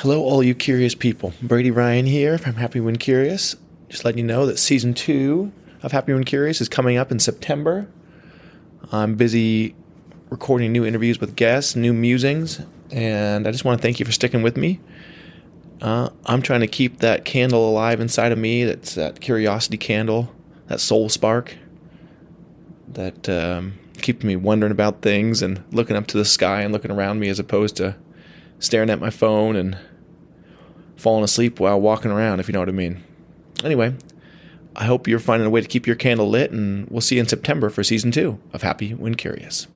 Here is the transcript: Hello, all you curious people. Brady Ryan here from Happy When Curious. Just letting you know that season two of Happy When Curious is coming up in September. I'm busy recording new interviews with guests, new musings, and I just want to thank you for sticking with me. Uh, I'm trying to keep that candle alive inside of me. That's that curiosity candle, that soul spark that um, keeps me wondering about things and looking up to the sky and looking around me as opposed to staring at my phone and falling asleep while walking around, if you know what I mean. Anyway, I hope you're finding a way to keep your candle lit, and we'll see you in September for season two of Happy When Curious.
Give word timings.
Hello, 0.00 0.22
all 0.22 0.42
you 0.42 0.54
curious 0.54 0.94
people. 0.94 1.34
Brady 1.42 1.70
Ryan 1.70 2.06
here 2.06 2.38
from 2.38 2.54
Happy 2.54 2.80
When 2.80 2.96
Curious. 2.96 3.54
Just 3.90 4.02
letting 4.02 4.20
you 4.20 4.24
know 4.24 4.46
that 4.46 4.58
season 4.58 4.94
two 4.94 5.52
of 5.82 5.92
Happy 5.92 6.14
When 6.14 6.24
Curious 6.24 6.62
is 6.62 6.70
coming 6.70 6.96
up 6.96 7.12
in 7.12 7.18
September. 7.18 7.86
I'm 8.92 9.16
busy 9.16 9.74
recording 10.30 10.72
new 10.72 10.86
interviews 10.86 11.20
with 11.20 11.36
guests, 11.36 11.76
new 11.76 11.92
musings, 11.92 12.62
and 12.90 13.46
I 13.46 13.50
just 13.50 13.66
want 13.66 13.78
to 13.78 13.82
thank 13.82 14.00
you 14.00 14.06
for 14.06 14.12
sticking 14.12 14.40
with 14.40 14.56
me. 14.56 14.80
Uh, 15.82 16.08
I'm 16.24 16.40
trying 16.40 16.60
to 16.60 16.66
keep 16.66 17.00
that 17.00 17.26
candle 17.26 17.68
alive 17.68 18.00
inside 18.00 18.32
of 18.32 18.38
me. 18.38 18.64
That's 18.64 18.94
that 18.94 19.20
curiosity 19.20 19.76
candle, 19.76 20.34
that 20.68 20.80
soul 20.80 21.10
spark 21.10 21.58
that 22.88 23.28
um, 23.28 23.74
keeps 24.00 24.24
me 24.24 24.34
wondering 24.34 24.72
about 24.72 25.02
things 25.02 25.42
and 25.42 25.62
looking 25.72 25.94
up 25.94 26.06
to 26.06 26.16
the 26.16 26.24
sky 26.24 26.62
and 26.62 26.72
looking 26.72 26.90
around 26.90 27.20
me 27.20 27.28
as 27.28 27.38
opposed 27.38 27.76
to 27.76 27.96
staring 28.58 28.88
at 28.88 28.98
my 28.98 29.10
phone 29.10 29.56
and 29.56 29.76
falling 31.00 31.24
asleep 31.24 31.58
while 31.58 31.80
walking 31.80 32.10
around, 32.10 32.40
if 32.40 32.48
you 32.48 32.52
know 32.52 32.60
what 32.60 32.68
I 32.68 32.72
mean. 32.72 33.02
Anyway, 33.64 33.94
I 34.76 34.84
hope 34.84 35.08
you're 35.08 35.18
finding 35.18 35.46
a 35.46 35.50
way 35.50 35.60
to 35.60 35.68
keep 35.68 35.86
your 35.86 35.96
candle 35.96 36.28
lit, 36.28 36.50
and 36.50 36.88
we'll 36.88 37.00
see 37.00 37.16
you 37.16 37.20
in 37.20 37.28
September 37.28 37.70
for 37.70 37.82
season 37.82 38.10
two 38.10 38.38
of 38.52 38.62
Happy 38.62 38.92
When 38.92 39.14
Curious. 39.14 39.66